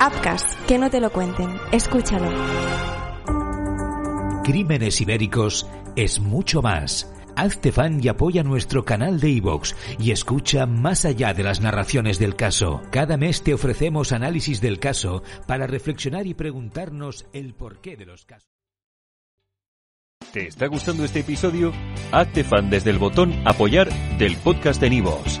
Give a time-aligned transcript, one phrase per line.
[0.00, 1.56] Upcast, que no te lo cuenten.
[1.72, 2.30] Escúchalo.
[4.44, 7.12] Crímenes Ibéricos es mucho más.
[7.36, 12.18] Hazte fan y apoya nuestro canal de iVoox y escucha más allá de las narraciones
[12.18, 12.82] del caso.
[12.90, 18.24] Cada mes te ofrecemos análisis del caso para reflexionar y preguntarnos el porqué de los
[18.24, 18.48] casos.
[20.32, 21.72] ¿Te está gustando este episodio?
[22.12, 23.88] Hazte fan desde el botón Apoyar
[24.18, 25.40] del podcast de Nivos.